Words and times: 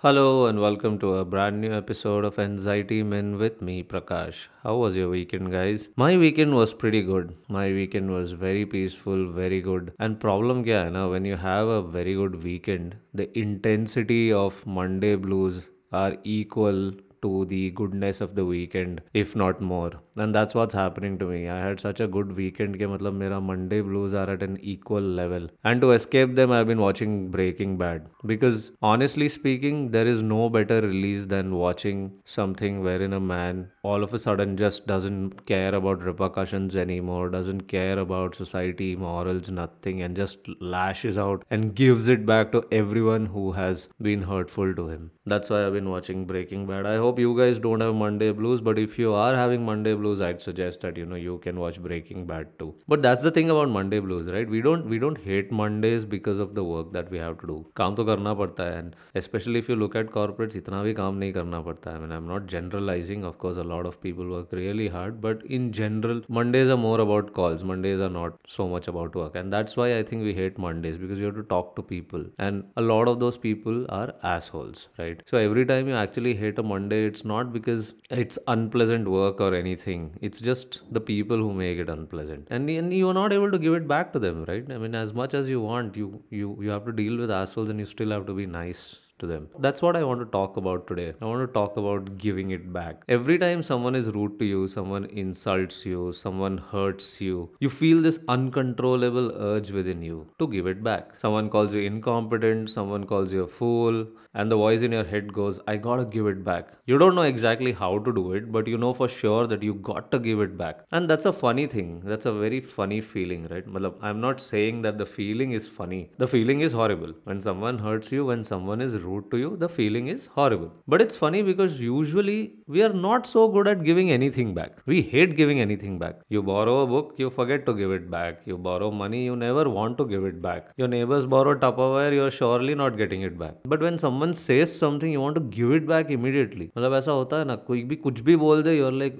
Hello 0.00 0.46
and 0.46 0.60
welcome 0.60 0.98
to 1.00 1.14
a 1.16 1.24
brand 1.24 1.60
new 1.60 1.72
episode 1.72 2.24
of 2.24 2.38
Anxiety 2.38 3.02
Men 3.02 3.36
with 3.38 3.60
me, 3.60 3.82
Prakash. 3.82 4.46
How 4.62 4.76
was 4.76 4.94
your 4.96 5.08
weekend, 5.08 5.50
guys? 5.50 5.88
My 5.96 6.16
weekend 6.16 6.54
was 6.54 6.72
pretty 6.72 7.02
good. 7.02 7.34
My 7.48 7.68
weekend 7.72 8.10
was 8.10 8.32
very 8.32 8.64
peaceful, 8.64 9.30
very 9.32 9.60
good. 9.60 9.92
And 9.98 10.18
problem 10.20 10.64
kya 10.64 10.84
hai 10.84 10.90
na, 10.90 11.08
when 11.10 11.24
you 11.24 11.36
have 11.36 11.68
a 11.68 11.82
very 11.82 12.14
good 12.14 12.42
weekend, 12.42 12.96
the 13.14 13.28
intensity 13.38 14.32
of 14.32 14.66
Monday 14.66 15.14
blues 15.16 15.68
are 15.92 16.16
equal 16.24 16.92
to 17.22 17.44
the 17.46 17.70
goodness 17.70 18.20
of 18.20 18.34
the 18.34 18.44
weekend, 18.44 19.02
if 19.14 19.34
not 19.36 19.60
more. 19.60 19.92
And 20.16 20.34
that's 20.34 20.54
what's 20.54 20.74
happening 20.74 21.18
to 21.18 21.26
me. 21.26 21.48
I 21.48 21.58
had 21.60 21.80
such 21.80 22.00
a 22.00 22.08
good 22.08 22.34
weekend 22.36 22.76
ke 22.76 22.88
matlab 22.92 23.14
mera 23.14 23.40
Monday 23.40 23.80
blues 23.80 24.14
are 24.14 24.30
at 24.30 24.42
an 24.42 24.58
equal 24.62 25.02
level. 25.02 25.48
And 25.64 25.80
to 25.82 25.92
escape 25.92 26.34
them, 26.34 26.50
I've 26.50 26.66
been 26.66 26.80
watching 26.80 27.30
Breaking 27.30 27.76
Bad. 27.76 28.06
Because 28.24 28.70
honestly 28.80 29.28
speaking, 29.28 29.90
there 29.90 30.06
is 30.06 30.22
no 30.22 30.48
better 30.48 30.80
release 30.80 31.26
than 31.26 31.54
watching 31.54 32.12
something 32.24 32.82
wherein 32.82 33.12
a 33.12 33.20
man 33.20 33.70
all 33.82 34.02
of 34.02 34.14
a 34.14 34.18
sudden 34.18 34.56
just 34.56 34.86
doesn't 34.86 35.46
care 35.46 35.74
about 35.74 36.02
repercussions 36.02 36.74
anymore, 36.74 37.28
doesn't 37.28 37.62
care 37.62 37.98
about 37.98 38.34
society, 38.34 38.96
morals, 38.96 39.50
nothing, 39.50 40.02
and 40.02 40.16
just 40.16 40.38
lashes 40.60 41.18
out 41.18 41.44
and 41.50 41.74
gives 41.74 42.08
it 42.08 42.26
back 42.26 42.50
to 42.52 42.64
everyone 42.72 43.26
who 43.26 43.52
has 43.52 43.88
been 44.00 44.22
hurtful 44.22 44.74
to 44.74 44.88
him. 44.88 45.10
That's 45.24 45.50
why 45.50 45.66
I've 45.66 45.72
been 45.72 45.90
watching 45.90 46.24
Breaking 46.24 46.66
Bad. 46.66 46.86
I 46.86 46.96
hope 46.96 47.15
you 47.15 47.37
guys 47.37 47.59
don't 47.59 47.81
have 47.81 47.95
Monday 47.95 48.31
blues, 48.31 48.61
but 48.61 48.79
if 48.79 48.97
you 48.99 49.13
are 49.13 49.35
having 49.35 49.65
Monday 49.65 49.93
blues, 49.93 50.21
I'd 50.21 50.41
suggest 50.41 50.81
that 50.81 50.97
you 50.97 51.05
know 51.05 51.15
you 51.15 51.37
can 51.39 51.59
watch 51.59 51.79
Breaking 51.81 52.25
Bad 52.25 52.47
too. 52.59 52.73
But 52.87 53.01
that's 53.01 53.21
the 53.21 53.31
thing 53.31 53.49
about 53.49 53.69
Monday 53.69 53.99
blues, 53.99 54.31
right? 54.31 54.49
We 54.49 54.61
don't 54.61 54.87
we 54.87 54.99
don't 54.99 55.17
hate 55.17 55.51
Mondays 55.51 56.05
because 56.05 56.39
of 56.39 56.55
the 56.55 56.63
work 56.63 56.91
that 56.93 57.11
we 57.11 57.17
have 57.17 57.39
to 57.41 57.47
do. 57.47 57.57
काम 57.75 57.95
तो 57.95 58.05
करना 58.05 58.33
पड़ता 58.41 58.63
है 58.63 58.79
and 58.81 58.95
especially 59.21 59.59
if 59.59 59.69
you 59.69 59.75
look 59.75 59.95
at 59.95 60.11
corporates 60.17 60.55
इतना 60.55 60.83
भी 60.83 60.93
काम 60.93 61.15
नहीं 61.23 61.33
करना 61.33 61.61
पड़ता 61.67 61.91
है. 61.91 61.97
I 61.97 62.01
mean 62.01 62.15
I'm 62.17 62.27
not 62.27 62.47
generalizing. 62.55 63.25
Of 63.31 63.37
course 63.45 63.57
a 63.57 63.67
lot 63.73 63.91
of 63.91 63.99
people 64.01 64.29
work 64.35 64.51
really 64.51 64.87
hard, 64.87 65.21
but 65.21 65.45
in 65.45 65.71
general 65.71 66.21
Mondays 66.27 66.69
are 66.69 66.77
more 66.77 66.99
about 67.07 67.33
calls. 67.33 67.63
Mondays 67.63 68.01
are 68.01 68.09
not 68.09 68.39
so 68.47 68.67
much 68.67 68.87
about 68.87 69.15
work, 69.15 69.35
and 69.35 69.51
that's 69.51 69.77
why 69.77 69.97
I 69.97 70.03
think 70.03 70.23
we 70.23 70.33
hate 70.33 70.57
Mondays 70.57 70.97
because 70.97 71.19
you 71.19 71.25
have 71.25 71.35
to 71.35 71.43
talk 71.55 71.75
to 71.75 71.83
people, 71.93 72.25
and 72.37 72.63
a 72.77 72.81
lot 72.81 73.07
of 73.07 73.19
those 73.19 73.37
people 73.37 73.85
are 73.89 74.13
assholes, 74.23 74.87
right? 74.97 75.21
So 75.25 75.37
every 75.37 75.65
time 75.65 75.87
you 75.87 75.95
actually 75.95 76.33
hate 76.35 76.59
a 76.59 76.63
Monday, 76.63 76.94
it's 77.04 77.24
not 77.24 77.52
because 77.52 77.92
it's 78.10 78.38
unpleasant 78.48 79.08
work 79.08 79.40
or 79.40 79.54
anything. 79.54 80.16
It's 80.20 80.40
just 80.40 80.82
the 80.92 81.00
people 81.00 81.36
who 81.36 81.52
make 81.52 81.78
it 81.78 81.88
unpleasant, 81.88 82.46
and 82.50 82.68
and 82.70 82.92
you 82.92 83.08
are 83.08 83.14
not 83.14 83.32
able 83.32 83.50
to 83.50 83.58
give 83.58 83.74
it 83.74 83.88
back 83.88 84.12
to 84.12 84.18
them, 84.18 84.44
right? 84.48 84.70
I 84.70 84.78
mean, 84.78 84.94
as 84.94 85.12
much 85.14 85.34
as 85.34 85.48
you 85.48 85.60
want, 85.60 85.96
you 85.96 86.22
you 86.30 86.56
you 86.60 86.70
have 86.70 86.84
to 86.86 86.92
deal 86.92 87.16
with 87.18 87.30
assholes, 87.30 87.68
and 87.68 87.80
you 87.80 87.86
still 87.86 88.10
have 88.10 88.26
to 88.26 88.34
be 88.34 88.46
nice 88.46 88.84
to 89.18 89.26
them. 89.26 89.48
That's 89.58 89.82
what 89.82 89.96
I 89.96 90.04
want 90.04 90.20
to 90.20 90.26
talk 90.26 90.56
about 90.56 90.86
today. 90.86 91.14
I 91.20 91.24
want 91.24 91.46
to 91.46 91.52
talk 91.52 91.76
about 91.76 92.18
giving 92.18 92.50
it 92.50 92.72
back. 92.72 93.02
Every 93.08 93.38
time 93.38 93.62
someone 93.62 93.94
is 93.94 94.08
rude 94.10 94.38
to 94.38 94.44
you, 94.44 94.68
someone 94.68 95.06
insults 95.06 95.86
you, 95.86 96.12
someone 96.12 96.58
hurts 96.58 97.20
you, 97.20 97.50
you 97.60 97.70
feel 97.70 98.02
this 98.02 98.20
uncontrollable 98.28 99.32
urge 99.36 99.70
within 99.70 100.02
you 100.02 100.26
to 100.38 100.46
give 100.48 100.66
it 100.66 100.82
back. 100.82 101.18
Someone 101.18 101.50
calls 101.50 101.74
you 101.74 101.82
incompetent, 101.82 102.70
someone 102.70 103.04
calls 103.04 103.32
you 103.32 103.42
a 103.44 103.48
fool, 103.48 104.06
and 104.34 104.50
the 104.50 104.56
voice 104.56 104.82
in 104.82 104.92
your 104.92 105.04
head 105.04 105.32
goes, 105.32 105.58
I 105.66 105.76
gotta 105.76 106.04
give 106.04 106.26
it 106.26 106.44
back. 106.44 106.72
You 106.84 106.98
don't 106.98 107.14
know 107.14 107.22
exactly 107.22 107.72
how 107.72 107.98
to 107.98 108.12
do 108.12 108.32
it, 108.32 108.52
but 108.52 108.66
you 108.66 108.76
know 108.76 108.92
for 108.92 109.08
sure 109.08 109.46
that 109.46 109.62
you 109.62 109.74
got 109.74 110.10
to 110.10 110.18
give 110.18 110.40
it 110.40 110.58
back. 110.58 110.80
And 110.92 111.08
that's 111.08 111.24
a 111.24 111.32
funny 111.32 111.66
thing. 111.66 112.02
That's 112.04 112.26
a 112.26 112.32
very 112.32 112.60
funny 112.60 113.00
feeling, 113.00 113.48
right? 113.50 113.64
I'm 114.02 114.20
not 114.20 114.40
saying 114.40 114.82
that 114.82 114.98
the 114.98 115.06
feeling 115.06 115.52
is 115.52 115.66
funny. 115.66 116.10
The 116.18 116.26
feeling 116.26 116.60
is 116.60 116.72
horrible. 116.72 117.14
When 117.24 117.40
someone 117.40 117.78
hurts 117.78 118.12
you, 118.12 118.26
when 118.26 118.44
someone 118.44 118.82
is 118.82 119.02
rude 119.05 119.29
to 119.31 119.37
you, 119.37 119.55
the 119.57 119.69
feeling 119.69 120.07
is 120.07 120.25
horrible. 120.25 120.71
But 120.87 121.01
it's 121.01 121.15
funny 121.15 121.41
because 121.41 121.79
usually 121.79 122.55
we 122.67 122.83
are 122.83 122.93
not 122.93 123.27
so 123.27 123.47
good 123.47 123.67
at 123.67 123.83
giving 123.83 124.11
anything 124.11 124.53
back. 124.53 124.71
We 124.85 125.01
hate 125.01 125.35
giving 125.35 125.59
anything 125.59 125.99
back. 125.99 126.15
You 126.29 126.41
borrow 126.41 126.81
a 126.81 126.87
book, 126.87 127.13
you 127.17 127.29
forget 127.29 127.65
to 127.67 127.73
give 127.73 127.91
it 127.91 128.09
back. 128.09 128.41
You 128.45 128.57
borrow 128.57 128.91
money, 128.91 129.23
you 129.23 129.35
never 129.35 129.69
want 129.69 129.97
to 129.99 130.05
give 130.05 130.25
it 130.25 130.41
back. 130.41 130.71
Your 130.77 130.87
neighbors 130.87 131.25
borrow 131.25 131.55
Tupperware, 131.55 132.13
you're 132.13 132.31
surely 132.31 132.75
not 132.75 132.97
getting 132.97 133.21
it 133.21 133.37
back. 133.37 133.55
But 133.65 133.79
when 133.81 133.97
someone 133.97 134.33
says 134.33 134.75
something, 134.75 135.11
you 135.11 135.21
want 135.21 135.35
to 135.35 135.41
give 135.41 135.71
it 135.71 135.87
back 135.87 136.09
immediately. 136.09 136.71
मतलब 136.77 136.93
ऐसा 136.93 137.11
होता 137.11 137.39
है 137.39 137.45
ना 137.45 137.55
कोई 137.69 137.83
भी 137.83 137.95
कुछ 138.07 138.19
भी 138.21 138.35
बोल 138.35 138.63
दे 138.63 138.77
you're 138.77 138.91
like 138.91 139.17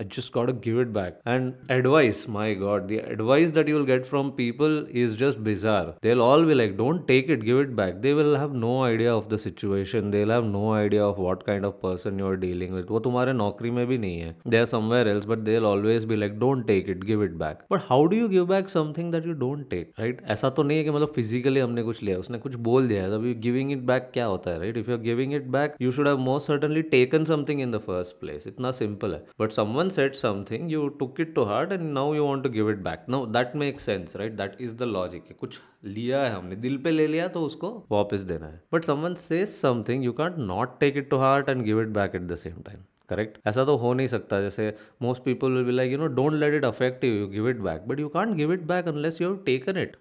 I 0.00 0.04
just 0.04 0.30
gotta 0.32 0.52
give 0.52 0.78
it 0.78 0.92
back. 0.92 1.14
And 1.24 1.54
advice, 1.70 2.28
my 2.28 2.52
god, 2.52 2.86
the 2.86 2.98
advice 2.98 3.52
that 3.52 3.66
you'll 3.66 3.86
get 3.86 4.06
from 4.06 4.32
people 4.32 4.86
is 4.88 5.16
just 5.16 5.42
bizarre. 5.42 5.94
They'll 6.02 6.20
all 6.20 6.44
be 6.44 6.54
like, 6.54 6.76
don't 6.76 7.08
take 7.08 7.30
it, 7.30 7.44
give 7.44 7.58
it 7.60 7.74
back. 7.74 8.02
They 8.02 8.12
will 8.12 8.36
have 8.36 8.52
no 8.52 8.82
idea 8.82 9.14
of 9.14 9.30
the 9.30 9.38
situation. 9.38 10.10
They'll 10.10 10.34
have 10.34 10.44
no 10.44 10.72
idea 10.72 11.02
of 11.04 11.16
what 11.18 11.46
kind 11.46 11.64
of 11.64 11.80
person 11.80 12.18
you're 12.18 12.36
dealing 12.36 12.74
with. 12.78 12.90
वो 12.90 13.00
तुम्हारे 13.06 13.32
नौकरी 13.32 13.70
में 13.78 13.86
भी 13.86 13.98
नहीं 13.98 14.18
है. 14.18 14.34
They 14.54 14.60
are 14.64 14.68
somewhere 14.72 15.06
else, 15.14 15.28
but 15.32 15.46
they'll 15.46 15.68
always 15.70 16.04
be 16.12 16.20
like, 16.24 16.36
don't 16.44 16.68
take 16.72 16.92
it, 16.96 17.06
give 17.12 17.24
it 17.28 17.38
back. 17.44 17.64
But 17.74 17.86
how 17.92 18.00
do 18.06 18.20
you 18.22 18.28
give 18.34 18.46
back 18.52 18.68
something 18.74 19.10
that 19.16 19.30
you 19.30 19.38
don't 19.44 19.70
take, 19.72 19.96
right? 20.04 20.22
ऐसा 20.36 20.50
तो 20.58 20.62
नहीं 20.62 20.78
है 20.78 20.84
कि 20.84 20.90
मतलब 20.98 21.12
फिजिकली 21.16 21.60
हमने 21.60 21.82
कुछ 21.88 22.02
लिया 22.02 22.18
उसने 22.18 22.38
कुछ 22.44 22.54
बोल 22.68 22.88
दिया 22.88 23.02
है 23.04 23.10
तभी 23.16 23.34
गिविंग 23.48 23.72
इट 23.72 23.82
बैक 23.94 24.10
क्या 24.14 24.26
होता 24.34 24.50
है 24.50 24.58
right 24.60 24.76
if 24.76 24.88
you 24.88 24.96
are 24.96 25.02
giving 25.08 25.34
it 25.40 25.46
back 25.56 25.76
you 25.82 25.92
should 26.00 26.08
have 26.08 26.18
most 26.28 26.46
certainly 26.46 26.82
taken 26.94 27.24
something 27.32 27.60
in 27.62 27.72
the 27.72 27.82
first 27.88 28.20
place 28.20 28.46
इतना 28.46 28.70
सिंपल 28.82 29.14
है 29.14 29.24
but 29.40 29.52
someone 29.60 29.84
said 29.95 30.15
something 30.19 30.69
you 30.73 30.83
took 30.99 31.19
it 31.25 31.33
to 31.35 31.45
heart 31.51 31.73
and 31.77 31.93
now 31.95 32.05
you 32.17 32.25
want 32.25 32.43
to 32.47 32.51
give 32.55 32.69
it 32.73 32.83
back 32.87 33.07
now 33.15 33.21
that 33.37 33.57
makes 33.63 33.89
sense 33.89 34.15
right 34.21 34.37
that 34.43 34.61
is 34.67 34.77
the 34.83 34.89
logic 34.93 35.33
कुछ 35.39 35.59
लिया 35.97 36.21
है 36.23 36.31
हमने 36.35 36.55
दिल 36.67 36.77
पे 36.83 36.91
ले 36.91 37.07
लिया 37.07 37.27
तो 37.35 37.45
उसको 37.45 37.73
वापस 37.91 38.21
देना 38.31 38.47
है 38.47 38.61
but 38.73 38.85
someone 38.91 39.19
says 39.23 39.57
something 39.65 40.07
you 40.09 40.15
can't 40.21 40.41
not 40.53 40.79
take 40.83 41.03
it 41.03 41.11
to 41.13 41.21
heart 41.25 41.53
and 41.55 41.69
give 41.69 41.83
it 41.85 41.93
back 41.99 42.17
at 42.21 42.27
the 42.33 42.39
same 42.45 42.63
time 42.69 42.87
correct 43.09 43.37
ऐसा 43.47 43.63
तो 43.65 43.75
हो 43.77 43.93
नहीं 43.93 44.07
सकता 44.07 44.39
जैसे 44.41 44.73
most 45.01 45.23
people 45.23 45.51
will 45.51 45.63
be 45.65 45.71
like 45.71 45.91
you 45.91 45.97
know 45.97 46.07
don't 46.19 46.33
let 46.33 46.53
it 46.53 46.65
affect 46.65 47.03
you 47.03 47.11
you 47.13 47.27
give 47.29 47.49
it 47.49 47.57
back 47.61 47.87
but 47.87 47.99
you 47.99 48.09
can't 48.09 48.35
give 48.35 48.53
it 48.53 48.61
back 48.67 48.87
unless 48.87 49.21
you 49.21 49.27
have 49.27 49.37
taken 49.45 49.77
it 49.77 49.95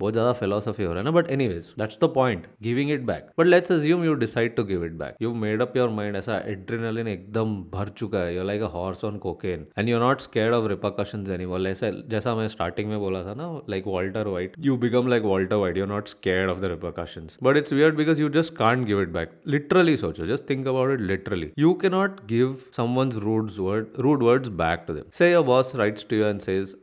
बहुत 0.00 0.12
ज़्यादा 0.12 0.32
philosophy 0.32 0.84
हो 0.84 0.92
रहा 0.92 0.98
है 0.98 1.04
ना 1.04 1.10
but 1.10 1.30
anyways 1.30 1.72
that's 1.78 1.98
the 2.02 2.10
point 2.14 2.46
giving 2.62 2.90
it 2.90 3.02
back 3.06 3.28
but 3.38 3.46
let's 3.46 3.72
assume 3.72 4.04
you 4.04 4.14
decide 4.22 4.54
to 4.56 4.64
give 4.64 4.84
it 4.84 4.92
back 4.92 5.16
you 5.22 5.32
made 5.34 5.62
up 5.62 5.76
your 5.76 5.88
mind 5.90 6.16
ऐसा 6.16 6.38
adrenaline 6.46 7.08
एकदम 7.08 7.54
भर 7.74 7.88
चुका 7.98 8.18
है 8.18 8.36
you 8.36 8.44
like 8.44 8.62
a 8.62 8.68
horse 8.74 9.04
on 9.04 9.18
cocaine 9.18 9.66
and 9.78 9.88
you 9.88 9.98
not 9.98 10.20
scared 10.20 10.54
of 10.54 10.68
repercussion 10.68 11.26
anymore 11.32 11.66
ऐसा, 11.68 11.90
जैसा 12.08 12.34
मैं 12.34 12.48
starting 12.48 12.88
में 12.90 12.98
बोला 12.98 13.22
था 13.24 13.34
ना 13.34 13.50
like 13.70 13.86
Walter 13.86 14.28
White 14.28 14.54
you 14.58 14.76
become 14.76 15.08
like 15.08 15.22
Walter 15.22 15.56
White 15.56 15.78
you 15.78 15.86
not 15.86 16.08
scared 16.08 16.50
of 16.50 16.60
the 16.60 16.72
repercussion 16.74 17.28
but 17.42 17.56
it's 17.56 17.72
weird 17.72 17.96
because 17.96 18.22
you 18.22 18.28
just 18.38 18.54
can't 18.56 18.86
give 18.86 19.02
it 19.02 19.08
back 19.08 19.40
literally 19.46 19.96
सोचो 19.96 20.26
just 20.26 20.48
think 20.50 20.66
about 20.66 20.92
it 20.92 21.00
literally 21.00 21.52
you 21.58 21.72
can 21.74 21.92
not 21.92 22.20
give 22.28 22.56
someone's 22.72 23.16
rude 23.16 23.56
word, 23.58 23.90
rude 23.98 24.22
words 24.22 24.48
back 24.50 24.86
to 24.86 24.92
them. 24.92 25.06
Say 25.10 25.30
your 25.30 25.44
boss 25.44 25.74
writes 25.74 26.04
to 26.04 26.16
you 26.16 26.26
and 26.26 26.42
says 26.42 26.74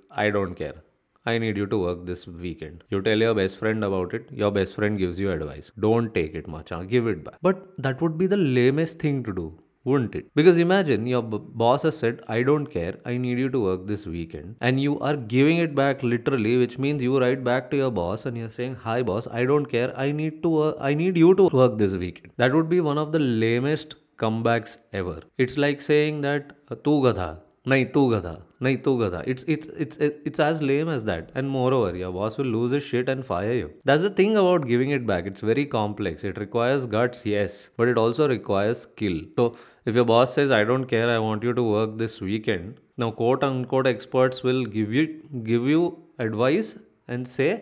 I 1.25 1.37
need 1.37 1.57
you 1.57 1.65
to 1.67 1.77
work 1.77 2.05
this 2.05 2.27
weekend. 2.27 2.83
You 2.89 3.01
tell 3.01 3.17
your 3.17 3.33
best 3.33 3.57
friend 3.57 3.83
about 3.83 4.13
it. 4.13 4.29
Your 4.31 4.51
best 4.51 4.75
friend 4.75 4.97
gives 4.97 5.19
you 5.19 5.31
advice. 5.31 5.71
Don't 5.79 6.13
take 6.13 6.35
it 6.35 6.47
much. 6.47 6.71
I'll 6.71 6.83
give 6.83 7.07
it 7.07 7.23
back. 7.23 7.35
But 7.41 7.75
that 7.77 8.01
would 8.01 8.17
be 8.17 8.27
the 8.27 8.37
lamest 8.37 8.99
thing 8.99 9.23
to 9.23 9.33
do. 9.33 9.59
Wouldn't 9.85 10.15
it? 10.15 10.33
Because 10.33 10.57
imagine 10.57 11.05
your 11.05 11.21
b- 11.21 11.37
boss 11.39 11.83
has 11.83 11.95
said, 11.95 12.21
I 12.27 12.41
don't 12.41 12.65
care, 12.65 12.95
I 13.05 13.17
need 13.17 13.37
you 13.37 13.49
to 13.49 13.59
work 13.59 13.85
this 13.85 14.07
weekend, 14.07 14.55
and 14.59 14.79
you 14.79 14.99
are 14.99 15.15
giving 15.15 15.57
it 15.57 15.75
back 15.75 16.01
literally, 16.01 16.57
which 16.57 16.79
means 16.79 17.03
you 17.03 17.19
write 17.19 17.43
back 17.43 17.69
to 17.69 17.77
your 17.77 17.91
boss 17.91 18.25
and 18.25 18.35
you're 18.35 18.49
saying, 18.49 18.77
Hi 18.77 19.03
boss, 19.03 19.27
I 19.27 19.45
don't 19.45 19.67
care, 19.67 19.93
I 19.95 20.11
need 20.11 20.41
to 20.41 20.49
work, 20.49 20.77
I 20.81 20.95
need 20.95 21.15
you 21.15 21.35
to 21.35 21.49
work 21.49 21.77
this 21.77 21.93
weekend. 21.93 22.31
That 22.37 22.55
would 22.55 22.67
be 22.67 22.81
one 22.81 22.97
of 22.97 23.11
the 23.11 23.19
lamest 23.19 23.93
comebacks 24.17 24.79
ever. 24.91 25.21
It's 25.37 25.55
like 25.55 25.81
saying 25.81 26.21
that, 26.21 26.53
Tu 26.83 27.01
gadha, 27.05 27.37
नहीं 27.68 27.84
तू 27.94 28.06
गधा 28.08 28.36
नहीं 28.62 28.76
तू 28.84 28.96
गधा 28.96 29.22
it's 29.28 29.44
it's 29.48 29.68
it's 29.80 30.00
it's 30.00 30.40
as 30.40 30.62
lame 30.62 30.90
as 30.90 31.02
that 31.04 31.26
and 31.36 31.48
more 31.48 31.72
over 31.72 31.96
your 31.96 32.12
boss 32.12 32.38
will 32.40 32.48
lose 32.48 32.74
it 32.74 32.82
shit 32.82 33.08
and 33.08 33.22
fire 33.22 33.54
you 33.54 33.66
that's 33.86 34.04
the 34.04 34.14
thing 34.18 34.36
about 34.36 34.64
giving 34.66 34.92
it 34.92 35.02
back 35.06 35.26
it's 35.26 35.44
very 35.44 35.64
complex 35.74 36.24
it 36.24 36.38
requires 36.38 36.86
guts 36.94 37.26
yes 37.26 37.58
but 37.80 37.88
it 37.88 37.98
also 37.98 38.26
requires 38.26 38.82
skill 38.82 39.26
तो 39.36 39.54
if 39.86 39.94
your 39.94 40.04
boss 40.04 40.34
says 40.34 40.50
i 40.50 40.62
don't 40.62 40.86
care 40.86 41.08
i 41.08 41.18
want 41.18 41.42
you 41.42 41.52
to 41.54 41.62
work 41.64 41.92
this 41.96 42.20
weekend 42.20 42.80
now 42.98 43.10
quote 43.12 43.44
unquote 43.44 43.86
experts 43.86 44.42
will 44.42 44.64
give 44.66 44.92
you 44.92 45.04
give 45.42 45.68
you 45.68 45.84
advice 46.20 46.74
and 47.08 47.28
say 47.28 47.52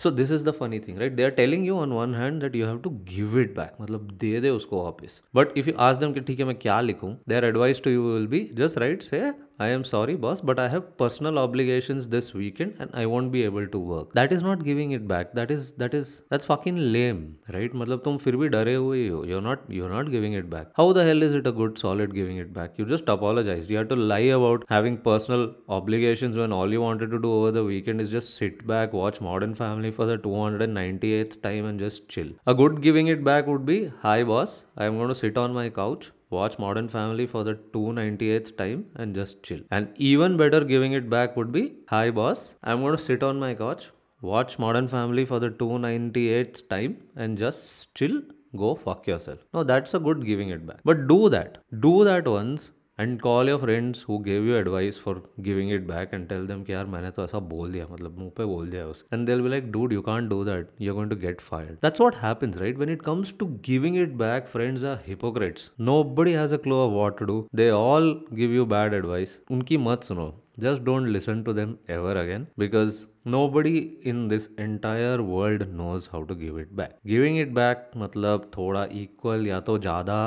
so 0.00 0.10
this 0.10 0.30
is 0.32 0.42
the 0.44 0.50
funny 0.50 0.78
thing 0.80 0.98
right 0.98 1.12
they 1.12 1.24
are 1.24 1.30
telling 1.30 1.66
you 1.66 1.76
on 1.78 1.92
one 1.92 2.14
hand 2.14 2.40
that 2.42 2.54
you 2.56 2.66
have 2.66 2.78
to 2.82 2.90
give 3.08 3.38
it 3.40 3.54
back 3.56 3.76
मतलब 3.80 4.10
दे 4.20 4.40
दे 4.40 4.50
उसको 4.50 4.82
वापस 4.84 5.20
but 5.34 5.58
if 5.58 5.68
you 5.68 5.74
आज 5.78 5.98
दम 5.98 6.12
कि 6.12 6.20
ठीक 6.20 6.38
है 6.38 6.44
मैं 6.44 6.54
क्या 6.58 6.80
लिखूं 6.80 7.12
their 7.28 7.44
advice 7.44 7.82
to 7.82 7.90
you 7.90 8.02
will 8.04 8.26
be 8.26 8.40
just 8.54 8.78
right 8.78 9.02
से 9.02 9.20
I 9.58 9.68
am 9.68 9.84
sorry, 9.84 10.14
boss, 10.16 10.40
but 10.40 10.58
I 10.58 10.68
have 10.68 10.96
personal 10.96 11.38
obligations 11.38 12.08
this 12.08 12.32
weekend 12.34 12.76
and 12.80 12.90
I 12.92 13.04
won't 13.06 13.30
be 13.30 13.42
able 13.44 13.66
to 13.74 13.78
work. 13.78 14.12
That 14.14 14.32
is 14.32 14.42
not 14.42 14.64
giving 14.64 14.92
it 14.92 15.06
back. 15.06 15.34
That 15.34 15.50
is 15.50 15.72
that 15.82 15.94
is 15.94 16.22
that's 16.30 16.48
fucking 16.50 16.78
lame, 16.94 17.20
right? 17.56 17.74
मतलब 17.82 18.02
तुम 18.04 18.16
फिर 18.24 18.36
भी 18.36 18.48
डरे 18.54 18.74
हुए 18.74 18.98
ही 19.02 19.08
हो. 19.08 19.24
You're 19.32 19.42
not 19.48 19.66
you're 19.78 19.90
not 19.94 20.10
giving 20.14 20.32
it 20.40 20.48
back. 20.54 20.72
How 20.76 20.86
the 20.92 21.04
hell 21.08 21.22
is 21.28 21.34
it 21.40 21.46
a 21.46 21.52
good 21.52 21.78
solid 21.78 22.14
giving 22.14 22.38
it 22.44 22.52
back? 22.52 22.78
You 22.78 22.86
just 22.94 23.12
apologized. 23.16 23.70
You 23.70 23.78
had 23.82 23.92
to 23.94 24.00
lie 24.14 24.30
about 24.38 24.64
having 24.68 24.96
personal 25.10 25.44
obligations 25.68 26.36
when 26.36 26.56
all 26.60 26.72
you 26.78 26.80
wanted 26.86 27.14
to 27.16 27.20
do 27.26 27.32
over 27.32 27.52
the 27.58 27.64
weekend 27.64 28.00
is 28.06 28.10
just 28.16 28.34
sit 28.36 28.66
back, 28.72 28.98
watch 29.02 29.20
Modern 29.20 29.54
Family 29.54 29.92
for 30.00 30.06
the 30.06 30.18
298th 30.18 31.40
time 31.42 31.66
and 31.66 31.78
just 31.86 32.08
chill. 32.08 32.34
A 32.46 32.54
good 32.54 32.82
giving 32.88 33.06
it 33.08 33.22
back 33.30 33.46
would 33.46 33.64
be, 33.66 33.78
hi 34.08 34.22
boss, 34.24 34.64
I'm 34.76 34.96
going 34.96 35.08
to 35.08 35.14
sit 35.14 35.36
on 35.36 35.54
my 35.60 35.68
couch 35.68 36.10
watch 36.29 36.59
Modern 36.59 36.87
Family 36.87 37.25
for 37.25 37.43
the 37.43 37.55
298th 37.73 38.57
time 38.57 38.85
and 38.95 39.15
just 39.15 39.43
chill. 39.43 39.59
And 39.71 39.93
even 39.95 40.37
better 40.37 40.63
giving 40.63 40.93
it 40.93 41.09
back 41.09 41.37
would 41.37 41.51
be 41.51 41.75
Hi 41.89 42.09
boss, 42.11 42.55
I'm 42.63 42.81
going 42.81 42.97
to 42.97 43.03
sit 43.03 43.23
on 43.23 43.39
my 43.39 43.53
couch, 43.53 43.91
watch 44.21 44.59
Modern 44.59 44.87
Family 44.87 45.25
for 45.25 45.39
the 45.39 45.49
298th 45.49 46.67
time 46.69 46.97
and 47.15 47.37
just 47.37 47.93
chill. 47.95 48.21
Go 48.55 48.75
fuck 48.75 49.05
yourself. 49.07 49.39
No, 49.53 49.63
that's 49.63 49.93
a 49.93 49.99
good 49.99 50.25
giving 50.25 50.49
it 50.49 50.65
back. 50.65 50.79
But 50.83 51.07
do 51.07 51.29
that. 51.29 51.57
Do 51.79 52.03
that 52.05 52.27
once 52.27 52.71
and 52.99 53.19
call 53.21 53.49
your 53.49 53.59
friends 53.61 54.05
who 54.09 54.17
gave 54.27 54.45
you 54.47 54.55
advice 54.55 54.99
for 55.01 55.21
giving 55.47 55.71
it 55.73 55.87
back 55.87 56.13
and 56.13 56.27
tell 56.29 56.47
them 56.47 56.63
कि 56.63 56.73
यार 56.73 56.85
मैंने 56.93 57.11
तो 57.11 57.23
ऐसा 57.23 57.39
बोल 57.51 57.71
दिया 57.71 57.87
मतलब 57.91 58.17
मुँह 58.19 58.31
पे 58.37 58.45
बोल 58.45 58.69
दिया 58.69 58.85
उसके 58.87 59.15
and 59.15 59.25
they'll 59.27 59.41
be 59.41 59.49
like 59.49 59.71
dude 59.71 59.93
you 59.93 60.01
can't 60.01 60.29
do 60.29 60.43
that 60.45 60.69
you 60.81 60.93
going 60.93 61.09
to 61.11 61.15
get 61.25 61.41
fired 61.41 61.75
that's 61.83 62.01
what 62.01 62.15
happens 62.23 62.57
right 62.57 62.77
when 62.77 62.93
it 62.93 63.01
comes 63.01 63.33
to 63.39 63.45
giving 63.67 63.97
it 63.97 64.13
back 64.23 64.47
friends 64.53 64.83
are 64.83 64.99
hypocrites 65.07 65.71
nobody 66.17 66.31
has 66.33 66.53
a 66.53 66.57
clue 66.65 66.81
of 66.87 66.93
what 66.93 67.19
to 67.19 67.25
do 67.25 67.45
they 67.55 67.69
all 67.69 68.11
give 68.33 68.53
you 68.55 68.65
bad 68.75 68.93
advice 68.93 69.39
उनकी 69.51 69.77
मत 69.87 70.03
सुनो। 70.03 70.33
Just 70.61 70.81
don't 70.85 71.09
listen 71.13 71.41
to 71.47 71.53
them 71.57 71.73
ever 71.95 72.13
again 72.19 72.45
because 72.61 72.95
nobody 73.33 73.73
in 74.11 74.23
this 74.31 74.47
entire 74.63 75.19
world 75.25 75.65
knows 75.81 76.07
how 76.13 76.21
to 76.31 76.37
give 76.39 76.57
it 76.61 76.71
back. 76.79 76.95
Giving 77.11 77.37
it 77.41 77.51
back 77.57 77.83
मतलब 78.03 78.49
थोड़ा 78.55 78.85
equal 79.01 79.45
या 79.47 79.59
तो 79.67 79.77
ज़्यादा 79.79 80.17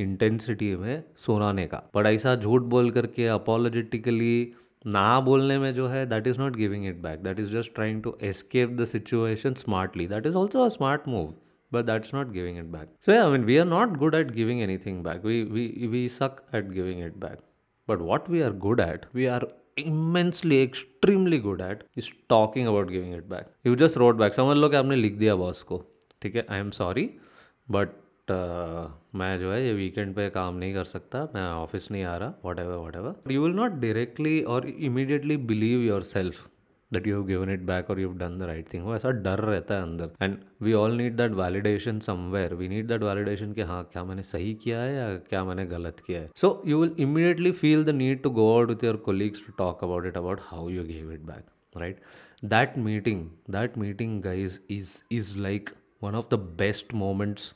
intensity 0.00 0.74
में 0.76 1.02
सुनाने 1.18 1.66
का। 1.66 1.82
बट 1.94 2.06
ऐसा 2.06 2.34
झूठ 2.36 2.62
बोल 2.72 2.90
करके 2.90 3.26
अपोलोजिटिकली 3.28 4.52
ना 4.86 5.20
बोलने 5.20 5.58
में 5.58 5.72
जो 5.74 5.86
है 5.88 6.04
that 6.06 6.26
is 6.26 6.38
not 6.38 6.56
giving 6.56 6.86
it 6.86 6.96
back 7.02 7.20
that 7.22 7.40
is 7.40 7.50
just 7.52 7.74
trying 7.74 8.02
to 8.02 8.16
escape 8.22 8.70
the 8.70 8.84
situation 8.84 9.54
smartly 9.54 10.06
that 10.06 10.26
is 10.26 10.34
also 10.34 10.64
a 10.64 10.68
smart 10.68 11.08
move 11.08 11.34
but 11.72 11.84
that 11.86 12.04
is 12.04 12.16
not 12.16 12.32
giving 12.32 12.58
it 12.58 12.64
back 12.72 12.88
so 13.06 13.12
I 13.12 13.30
mean 13.30 13.44
we 13.44 13.56
are 13.56 13.66
not 13.66 13.96
good 13.98 14.14
at 14.14 14.30
giving 14.30 14.60
anything 14.78 15.02
back 15.04 15.24
we 15.24 15.42
we 15.44 15.86
we 15.86 16.08
suck 16.08 16.42
at 16.54 16.70
giving 16.70 17.04
it 17.04 17.16
back 17.16 17.38
but 17.88 18.02
what 18.02 18.30
we 18.30 18.40
are 18.40 18.52
good 18.58 18.80
at 18.80 19.06
we 19.14 19.26
are 19.26 19.46
immensely 19.78 20.56
extremely 20.56 21.38
good 21.38 21.60
at 21.60 21.84
is 21.98 22.10
talking 22.28 22.68
about 22.68 22.90
giving 22.90 23.14
it 23.14 23.24
back 23.26 23.52
you 23.66 23.74
just 23.76 23.96
rode 23.96 24.18
back 24.18 24.34
समझ 24.34 24.56
लो 24.56 24.68
कि 24.68 24.76
आपने 24.76 24.96
लिख 24.96 25.14
दिया 25.14 25.34
boss 25.36 25.62
को। 25.62 25.84
ठीक 26.22 26.36
है 26.36 26.46
I 26.50 26.60
am 26.60 26.70
sorry 26.70 27.10
but 27.70 27.88
मैं 29.18 29.38
जो 29.40 29.50
है 29.52 29.64
ये 29.64 29.72
वीकेंड 29.74 30.14
पे 30.14 30.28
काम 30.30 30.54
नहीं 30.54 30.74
कर 30.74 30.84
सकता, 30.84 31.22
मैं 31.34 31.42
ऑफ़िस 31.42 31.90
नहीं 31.90 32.04
आ 32.04 32.16
रहा 32.16 32.34
whatever 32.58 32.76
whatever 32.96 33.32
you 33.32 33.42
will 33.42 33.54
not 33.56 33.72
directly 33.80 34.40
और 34.54 34.66
immediately 34.68 35.36
believe 35.52 35.80
yourself 36.02 36.46
that 36.90 37.06
you 37.06 37.22
given 37.24 37.50
it 37.50 37.60
back 37.66 37.90
और 37.90 38.00
you 38.00 38.12
done 38.18 38.38
the 38.38 38.42
right 38.42 38.72
thing 38.72 38.84
वो 38.84 38.94
ऐसा 38.94 39.10
डर 39.26 39.40
रहता 39.40 39.74
है 39.74 39.82
अंदर. 39.82 40.10
And 40.22 40.36
we 40.62 40.72
all 40.72 40.96
need 40.96 41.16
that 41.16 41.32
validation 41.32 41.98
somewhere 42.06 42.54
we 42.54 42.68
need 42.68 42.88
that 42.88 43.02
validation 43.02 43.52
कि 43.52 43.62
हाँ 43.62 43.82
क्या 43.92 44.04
मैंने 44.04 44.22
सही 44.22 44.54
किया 44.62 44.80
है 44.80 44.94
या 44.94 45.08
क्या 45.28 45.44
मैंने 45.44 45.66
गलत 45.66 46.00
किया 46.06 46.20
है? 46.20 46.30
So 46.36 46.62
you 46.66 46.80
will 46.80 46.94
immediately 46.98 47.52
feel 47.52 47.84
the 47.84 47.90
need 47.96 48.22
to 48.22 48.30
go 48.30 48.52
out 48.56 48.68
with 48.68 48.84
your 48.84 48.96
colleagues 49.08 49.46
to 49.46 49.52
talk 49.58 49.84
about 49.84 50.06
it 50.06 50.16
about 50.16 50.40
how 50.42 50.68
you 50.68 50.84
give 50.84 51.12
it 51.12 51.20
back 51.26 51.78
right 51.80 52.00
that 52.44 52.78
meeting 52.78 53.28
that 53.50 53.78
meeting 53.78 54.22
guys 54.22 54.58
is 54.70 54.98
is 55.12 55.38
like 55.38 55.70
one 56.02 56.14
of 56.18 56.26
the 56.28 56.36
best 56.60 56.92
moments 57.00 57.46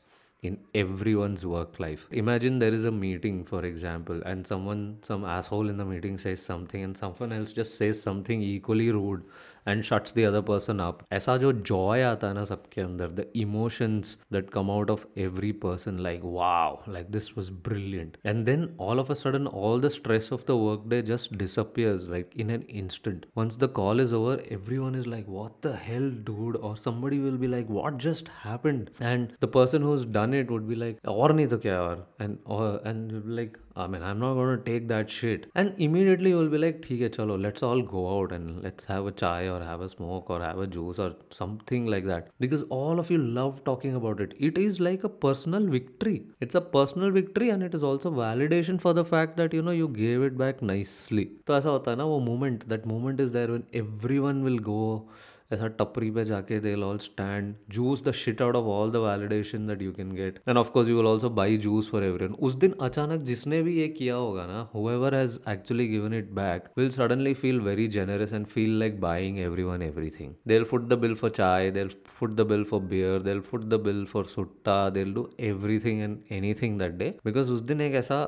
in 0.44 0.58
everyone's 0.74 1.46
work 1.46 1.80
life. 1.80 2.08
Imagine 2.12 2.60
there 2.60 2.74
is 2.74 2.86
a 2.86 2.92
meeting, 2.92 3.44
for 3.44 3.66
example, 3.66 4.22
and 4.26 4.48
someone, 4.48 4.98
some 5.02 5.26
asshole 5.26 5.70
in 5.70 5.78
the 5.78 5.86
meeting 5.86 6.18
says 6.18 6.42
something, 6.42 6.82
and 6.82 6.96
someone 6.96 7.34
else 7.34 7.52
just 7.52 7.76
says 7.76 8.02
something 8.02 8.42
equally 8.42 8.92
rude 8.92 9.24
and 9.66 9.86
shuts 9.86 10.14
the 10.14 10.26
other 10.26 10.42
person 10.42 10.80
up. 10.80 11.04
ऐसा 11.12 11.38
जो 11.38 11.52
joy 11.64 12.02
आता 12.04 12.28
है 12.28 12.34
ना 12.34 12.44
सबके 12.46 12.82
अंदर, 12.82 13.16
the 13.16 13.28
emotions 13.38 14.16
that 14.32 14.50
come 14.50 14.70
out 14.70 14.90
of 14.90 15.06
every 15.18 15.52
person, 15.52 16.02
like 16.02 16.24
wow, 16.24 16.82
like 16.88 17.12
this 17.12 17.36
was 17.36 17.50
brilliant. 17.50 18.18
And 18.24 18.46
then 18.46 18.74
all 18.78 19.00
of 19.00 19.10
a 19.10 19.16
sudden, 19.16 19.46
all 19.46 19.78
the 19.78 19.90
stress 19.90 20.32
of 20.32 20.46
the 20.46 20.58
workday 20.58 21.02
just 21.02 21.38
disappears 21.38 22.08
like 22.08 22.34
in 22.36 22.50
an 22.50 22.64
instant. 22.64 23.26
Once 23.36 23.58
the 23.58 23.68
call 23.68 24.00
is 24.00 24.14
over, 24.14 24.42
everyone 24.50 24.96
is 24.96 25.06
like, 25.06 25.28
what 25.28 25.62
the 25.62 25.76
hell, 25.76 26.10
dude? 26.10 26.56
Or 26.56 26.78
somebody 26.78 27.20
will 27.20 27.38
be 27.38 27.48
like, 27.48 27.68
what 27.68 27.98
just 27.98 28.30
happened? 28.30 28.92
And 29.02 29.34
the 29.40 29.48
person 29.48 29.82
who's 29.82 30.06
done 30.06 30.33
it 30.34 30.52
would 30.52 30.68
be 30.68 30.76
like, 30.76 31.02
और 31.08 31.34
नहीं 31.34 31.48
तो 31.48 31.58
क्या 31.58 31.80
और? 31.82 32.06
And 32.20 32.38
or 32.46 32.82
and 32.86 33.12
you'll 33.12 33.22
be 33.22 33.34
like, 33.34 33.58
I 33.76 33.88
mean, 33.88 34.04
I'm 34.04 34.20
not 34.20 34.34
going 34.34 34.58
to 34.58 34.64
take 34.64 34.88
that 34.90 35.10
shit. 35.10 35.46
And 35.56 35.74
immediately 35.78 36.32
you'll 36.32 36.50
be 36.50 36.58
like, 36.58 36.82
ठीक 36.84 37.02
है 37.02 37.10
चलो, 37.10 37.38
let's 37.42 37.64
all 37.64 37.82
go 37.82 38.04
out 38.14 38.32
and 38.32 38.62
let's 38.64 38.86
have 38.86 39.06
a 39.06 39.12
chai 39.12 39.48
or 39.48 39.62
have 39.62 39.82
a 39.82 39.90
smoke 39.90 40.30
or 40.30 40.42
have 40.42 40.60
a 40.60 40.68
juice 40.68 41.00
or 41.00 41.14
something 41.30 41.86
like 41.86 42.06
that. 42.06 42.30
Because 42.40 42.64
all 42.70 43.00
of 43.00 43.10
you 43.12 43.18
love 43.18 43.64
talking 43.64 43.96
about 43.96 44.20
it. 44.20 44.34
It 44.40 44.58
is 44.58 44.80
like 44.80 45.04
a 45.04 45.10
personal 45.10 45.66
victory. 45.78 46.24
It's 46.42 46.56
a 46.56 46.62
personal 46.62 47.12
victory 47.12 47.50
and 47.50 47.64
it 47.64 47.74
is 47.74 47.84
also 47.84 48.12
validation 48.12 48.80
for 48.82 48.94
the 48.94 49.06
fact 49.06 49.38
that 49.38 49.54
you 49.54 49.62
know 49.62 49.72
you 49.72 49.88
gave 49.88 50.22
it 50.24 50.38
back 50.38 50.62
nicely. 50.62 51.28
तो 51.48 51.58
ऐसा 51.58 51.70
होता 51.70 51.92
है 51.92 51.98
ना 51.98 52.06
वो 52.06 52.20
moment. 52.30 52.68
That 52.68 52.86
moment 52.86 53.20
is 53.20 53.32
there 53.32 53.48
when 53.48 53.66
everyone 53.74 54.44
will 54.44 54.60
go 54.60 55.10
ऐसा 55.55 55.69
टपरी 55.81 56.11
पे 56.11 56.25
जाके 56.25 56.61
they 56.61 56.75
all 56.85 56.99
stand 56.99 57.55
juice 57.71 58.05
the 58.05 58.13
shit 58.13 58.43
out 58.43 58.57
of 58.57 58.67
all 58.75 58.91
the 58.91 59.03
validation 59.05 59.67
that 59.67 59.83
you 59.83 59.93
can 59.93 60.13
get 60.15 60.39
and 60.49 60.59
of 60.59 60.71
course 60.71 60.89
you 60.89 60.97
will 60.97 61.07
also 61.07 61.31
buy 61.41 61.57
juice 61.59 61.91
for 61.91 62.05
everyone 62.05 62.35
उस 62.49 62.55
दिन 62.55 62.75
अचानक 62.83 63.23
जिसने 63.23 63.63
भी 63.63 63.77
ये 63.79 63.89
किया 63.89 64.15
होगा 64.15 64.47
ना 64.47 64.61
whoever 64.75 65.15
has 65.15 65.39
actually 65.51 65.87
given 65.89 66.15
it 66.15 66.31
back 66.33 66.71
will 66.79 66.91
suddenly 66.91 67.35
feel 67.35 67.61
very 67.61 67.87
generous 67.89 68.33
and 68.33 68.47
feel 68.47 68.79
like 68.79 69.01
buying 69.01 69.39
everything 69.39 70.35
will 70.49 70.65
foot 70.65 70.89
the 70.89 70.99
bill 70.99 71.15
for 71.15 71.31
chai 71.31 71.71
they 71.71 71.83
will 71.83 71.93
foot 72.19 72.31
the 72.31 72.47
bill 72.47 72.65
for 72.65 72.81
beer 72.95 73.23
they 73.23 73.33
will 73.33 73.41
foot 73.41 73.65
the 73.65 73.81
bill 73.81 74.05
for 74.05 74.25
sutta 74.27 74.79
they 74.91 75.05
will 75.05 75.15
do 75.15 75.29
everything 75.41 76.03
and 76.03 76.19
anything 76.33 76.79
that 76.79 76.93
day 76.93 77.15
because 77.25 77.53
उस 77.53 77.61
दिन 77.61 77.81
एक 77.81 77.95
ऐसा 77.95 78.27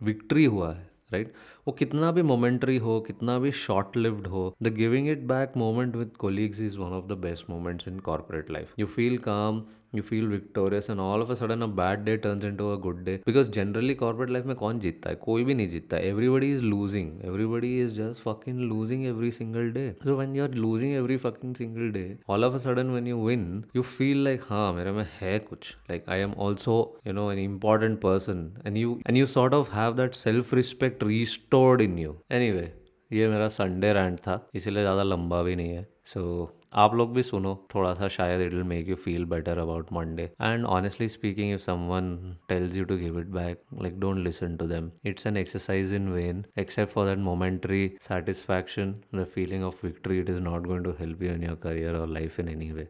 victory 0.00 0.44
हुआ 0.44 0.72
है। 0.72 0.93
Right 1.10 1.32
वो 1.66 1.72
कितना 1.72 2.10
भी 2.12 2.22
momentary 2.22 2.76
हो, 2.78 3.00
कितना 3.00 3.38
भी 3.38 3.50
शॉर्ट 3.52 3.96
लिव्ड 3.96 4.26
हो 4.26 4.54
the 4.62 4.74
giving 4.74 5.08
it 5.08 5.22
back 5.26 5.52
moment 5.56 5.96
with 5.96 6.16
colleagues 6.18 6.60
is 6.60 6.78
one 6.78 6.92
of 6.92 7.06
the 7.06 7.18
best 7.22 7.50
moments 7.50 7.88
in 7.88 7.98
corporate 8.10 8.50
life 8.50 8.74
you 8.78 8.86
feel 8.86 9.18
calm 9.28 9.62
you 9.94 10.02
feel 10.02 10.26
victorious 10.28 10.90
and 10.90 11.00
all 11.00 11.22
of 11.22 11.30
a 11.30 11.34
sudden 11.34 11.62
a 11.62 11.66
bad 11.76 12.04
day 12.04 12.16
turns 12.16 12.44
into 12.44 12.68
a 12.68 12.76
good 12.80 13.04
day 13.04 13.16
because 13.26 13.50
generally 13.52 13.94
corporate 13.94 14.30
life 14.30 14.46
में 14.46 14.54
कौन 14.56 14.78
जीतता 14.80 15.10
है? 15.10 15.16
कोई 15.16 15.44
भी 15.44 15.54
नहीं 15.54 15.68
जीतता 15.68 15.96
है. 15.96 16.08
Everybody 16.08 16.52
is 16.52 16.62
losing 16.64 17.24
everybody 17.24 17.72
is 17.82 17.94
just 17.94 18.22
fucking 18.22 18.60
losing 18.60 19.04
every 19.06 19.30
single 19.30 19.70
day 19.72 19.90
so 20.04 20.16
when 20.16 20.36
you 20.36 20.44
are 20.44 20.54
losing 20.54 20.92
every 20.94 21.16
fucking 21.16 21.54
single 21.54 21.90
day 21.92 22.06
all 22.28 22.44
of 22.44 22.54
a 22.54 22.58
sudden 22.58 22.90
when 22.90 23.06
you 23.06 23.24
win 23.26 23.62
you 23.76 23.82
feel 23.82 24.24
like 24.24 24.42
हाँ 24.48 24.72
मेरे 24.72 24.92
में 24.92 25.06
है 25.20 25.38
कुछ 25.40 25.74
like 25.90 26.08
I 26.08 26.20
am 26.20 26.32
also 26.46 26.76
you 27.06 27.12
know 27.12 27.30
an 27.32 27.38
important 27.38 27.98
person 28.00 28.48
and 28.66 28.76
you 28.76 28.98
and 29.08 29.16
you 29.18 29.26
sort 29.26 29.54
of 29.54 29.74
have 29.74 29.96
that 29.96 30.14
self 30.14 30.54
respect 30.54 31.04
restored 31.04 31.80
in 31.80 31.98
you 31.98 32.16
anyway 32.50 32.72
ये 33.12 33.28
मेरा 33.28 33.48
Sunday 33.48 33.92
rant 33.92 34.18
था. 34.18 34.34
इसीलिए 34.54 34.82
ज़्यादा 34.82 35.02
लंबा 35.02 35.42
भी 35.42 35.54
नहीं 35.56 35.70
है. 35.70 35.86
सो 36.06 36.22
आप 36.72 36.94
लोग 36.94 37.14
भी 37.14 37.22
सुनो 37.22 37.66
थोड़ा 37.74 37.94
सा 37.94 38.08
शायद 38.08 38.40
it 38.40 38.54
will 38.54 38.62
make 38.62 38.88
you 38.88 38.94
feel 38.94 39.24
better 39.24 39.58
about 39.58 39.92
Monday 39.92 40.22
and 40.22 40.64
honestly 40.64 41.08
speaking 41.08 41.52
if 41.52 41.60
someone 41.60 42.36
tells 42.48 42.76
you 42.76 42.84
to 42.84 42.96
give 42.96 43.20
it 43.20 43.26
back 43.26 43.62
like 43.82 44.00
don't 44.00 44.18
listen 44.18 44.56
to 44.56 44.66
them 44.66 44.90
it's 45.04 45.26
an 45.26 45.36
exercise 45.36 45.94
in 45.94 46.08
vain 46.08 46.44
except 46.58 46.92
for 46.92 47.06
that 47.06 47.18
momentary 47.18 47.88
satisfaction 48.08 48.94
the 49.14 49.24
feeling 49.24 49.64
of 49.64 49.86
victory 49.86 50.18
it 50.18 50.30
is 50.30 50.40
not 50.40 50.66
going 50.66 50.84
to 50.84 50.90
help 50.90 51.22
you 51.22 51.32
in 51.32 51.44
your 51.44 51.56
career 51.56 51.94
और 51.94 52.08
life 52.08 52.40
in 52.40 52.48
any 52.48 52.72
वे 52.72 52.88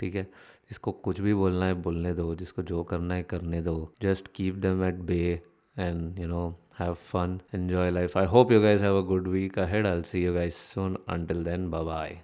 ठीक 0.00 0.14
है? 0.14 0.22
जिसको 0.70 0.92
कुछ 0.92 1.20
भी 1.20 1.34
बोलना 1.34 1.66
है, 1.66 1.74
बोलने 1.74 2.14
दो। 2.14 2.34
जिसको 2.34 2.62
जो 2.62 2.82
करना 2.82 3.14
है, 3.14 3.22
करने 3.22 3.62
दो। 3.62 3.92
Just 4.02 4.28
keep 4.34 4.54
them 4.54 4.84
at 4.84 4.94
bay 4.94 5.40
and 5.78 6.18
you 6.18 6.26
know 6.26 6.60
have 6.78 6.96
fun, 7.10 7.34
enjoy 7.54 7.90
life. 7.92 8.16
I 8.16 8.24
hope 8.24 8.50
you 8.50 8.60
guys 8.60 8.80
have 8.80 8.96
a 8.96 9.02
good 9.02 9.28
week 9.28 9.56
ahead. 9.56 9.86
I'll 9.86 10.02
see 10.02 10.22
you 10.22 10.34
guys 10.34 10.56
soon. 10.56 10.98
Then 11.06 11.70
bye 11.70 11.84
bye 11.84 12.22